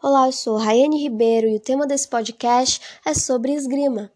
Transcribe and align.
Olá, 0.00 0.26
eu 0.26 0.32
sou 0.32 0.56
Raiane 0.56 1.02
Ribeiro 1.02 1.48
e 1.48 1.56
o 1.56 1.60
tema 1.60 1.84
desse 1.84 2.06
podcast 2.06 2.80
é 3.04 3.12
sobre 3.14 3.52
esgrima. 3.52 4.12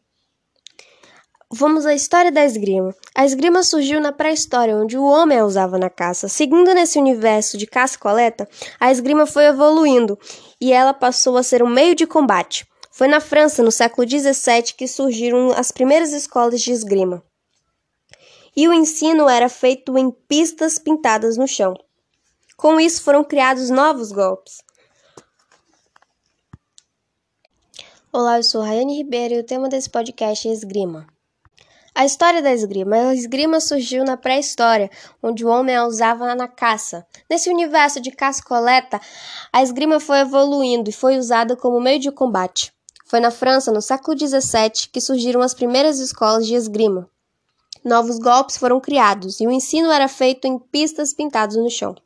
Vamos 1.50 1.84
à 1.84 1.92
história 1.92 2.30
da 2.30 2.44
esgrima. 2.44 2.94
A 3.12 3.24
esgrima 3.24 3.64
surgiu 3.64 4.00
na 4.00 4.12
pré-história, 4.12 4.76
onde 4.76 4.96
o 4.96 5.04
homem 5.04 5.40
a 5.40 5.44
usava 5.44 5.78
na 5.78 5.90
caça. 5.90 6.28
Seguindo 6.28 6.72
nesse 6.72 7.00
universo 7.00 7.58
de 7.58 7.66
caça 7.66 7.96
e 7.96 7.98
coleta, 7.98 8.48
a 8.78 8.92
esgrima 8.92 9.26
foi 9.26 9.46
evoluindo 9.46 10.16
e 10.60 10.72
ela 10.72 10.94
passou 10.94 11.36
a 11.36 11.42
ser 11.42 11.64
um 11.64 11.68
meio 11.68 11.96
de 11.96 12.06
combate. 12.06 12.64
Foi 12.92 13.08
na 13.08 13.18
França, 13.18 13.60
no 13.60 13.72
século 13.72 14.08
XVII, 14.08 14.74
que 14.78 14.86
surgiram 14.86 15.50
as 15.50 15.72
primeiras 15.72 16.12
escolas 16.12 16.60
de 16.60 16.70
esgrima. 16.70 17.24
E 18.54 18.68
o 18.68 18.72
ensino 18.72 19.28
era 19.28 19.48
feito 19.48 19.98
em 19.98 20.12
pistas 20.12 20.78
pintadas 20.78 21.36
no 21.36 21.48
chão. 21.48 21.74
Com 22.56 22.78
isso 22.78 23.02
foram 23.02 23.24
criados 23.24 23.68
novos 23.68 24.12
golpes. 24.12 24.62
Olá, 28.14 28.36
eu 28.36 28.42
sou 28.42 28.60
Rayane 28.60 28.98
Ribeiro 28.98 29.32
e 29.32 29.40
o 29.40 29.42
tema 29.42 29.70
desse 29.70 29.88
podcast 29.88 30.46
é 30.46 30.52
esgrima. 30.52 31.06
A 31.94 32.04
história 32.04 32.42
da 32.42 32.52
esgrima. 32.52 32.94
A 32.94 33.14
esgrima 33.14 33.58
surgiu 33.58 34.04
na 34.04 34.18
pré-história, 34.18 34.90
onde 35.22 35.46
o 35.46 35.48
homem 35.48 35.74
a 35.74 35.86
usava 35.86 36.34
na 36.34 36.46
caça. 36.46 37.06
Nesse 37.30 37.48
universo 37.48 38.02
de 38.02 38.10
caça-coleta, 38.10 39.00
a 39.50 39.62
esgrima 39.62 39.98
foi 39.98 40.18
evoluindo 40.18 40.90
e 40.90 40.92
foi 40.92 41.16
usada 41.16 41.56
como 41.56 41.80
meio 41.80 41.98
de 41.98 42.12
combate. 42.12 42.70
Foi 43.06 43.18
na 43.18 43.30
França, 43.30 43.72
no 43.72 43.80
século 43.80 44.14
XVII, 44.14 44.90
que 44.92 45.00
surgiram 45.00 45.40
as 45.40 45.54
primeiras 45.54 45.98
escolas 45.98 46.46
de 46.46 46.54
esgrima. 46.54 47.08
Novos 47.82 48.18
golpes 48.18 48.58
foram 48.58 48.78
criados 48.78 49.40
e 49.40 49.46
o 49.46 49.50
ensino 49.50 49.90
era 49.90 50.06
feito 50.06 50.46
em 50.46 50.58
pistas 50.58 51.14
pintadas 51.14 51.56
no 51.56 51.70
chão. 51.70 51.96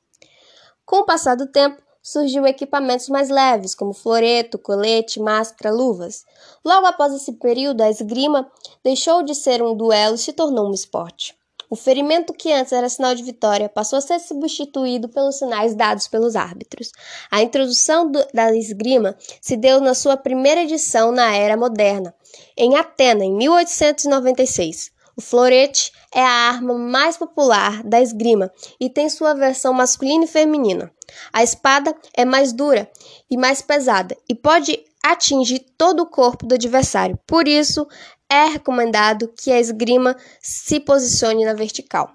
Com 0.84 0.98
o 0.98 1.04
passar 1.04 1.34
do 1.34 1.48
tempo, 1.48 1.82
surgiu 2.06 2.46
equipamentos 2.46 3.08
mais 3.08 3.28
leves, 3.28 3.74
como 3.74 3.92
floreto, 3.92 4.60
colete, 4.60 5.18
máscara, 5.18 5.74
luvas. 5.74 6.24
Logo 6.64 6.86
após 6.86 7.12
esse 7.12 7.32
período, 7.32 7.80
a 7.80 7.90
esgrima 7.90 8.48
deixou 8.84 9.24
de 9.24 9.34
ser 9.34 9.60
um 9.60 9.76
duelo 9.76 10.14
e 10.14 10.18
se 10.18 10.32
tornou 10.32 10.68
um 10.68 10.72
esporte. 10.72 11.36
O 11.68 11.74
ferimento 11.74 12.32
que 12.32 12.52
antes 12.52 12.72
era 12.72 12.88
sinal 12.88 13.12
de 13.12 13.24
vitória 13.24 13.68
passou 13.68 13.98
a 13.98 14.00
ser 14.00 14.20
substituído 14.20 15.08
pelos 15.08 15.34
sinais 15.34 15.74
dados 15.74 16.06
pelos 16.06 16.36
árbitros. 16.36 16.92
A 17.28 17.42
introdução 17.42 18.08
do, 18.08 18.24
da 18.32 18.54
esgrima 18.54 19.16
se 19.40 19.56
deu 19.56 19.80
na 19.80 19.92
sua 19.92 20.16
primeira 20.16 20.62
edição 20.62 21.10
na 21.10 21.34
era 21.34 21.56
moderna, 21.56 22.14
em 22.56 22.76
Atena, 22.76 23.24
em 23.24 23.34
1896. 23.34 24.92
O 25.16 25.22
florete 25.22 25.92
é 26.14 26.20
a 26.20 26.48
arma 26.50 26.74
mais 26.74 27.16
popular 27.16 27.82
da 27.82 28.02
esgrima 28.02 28.52
e 28.78 28.90
tem 28.90 29.08
sua 29.08 29.32
versão 29.32 29.72
masculina 29.72 30.24
e 30.24 30.28
feminina. 30.28 30.92
A 31.32 31.42
espada 31.42 31.96
é 32.14 32.22
mais 32.24 32.52
dura 32.52 32.90
e 33.30 33.36
mais 33.38 33.62
pesada 33.62 34.14
e 34.28 34.34
pode 34.34 34.78
atingir 35.02 35.60
todo 35.78 36.00
o 36.00 36.06
corpo 36.06 36.44
do 36.44 36.54
adversário. 36.54 37.18
Por 37.26 37.48
isso, 37.48 37.88
é 38.28 38.44
recomendado 38.44 39.28
que 39.28 39.50
a 39.50 39.58
esgrima 39.58 40.14
se 40.38 40.80
posicione 40.80 41.46
na 41.46 41.54
vertical. 41.54 42.12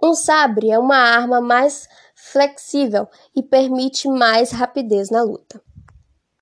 Um 0.00 0.14
sabre 0.14 0.70
é 0.70 0.78
uma 0.78 0.96
arma 0.96 1.40
mais 1.40 1.88
flexível 2.14 3.08
e 3.34 3.42
permite 3.42 4.08
mais 4.08 4.52
rapidez 4.52 5.10
na 5.10 5.22
luta. 5.22 5.60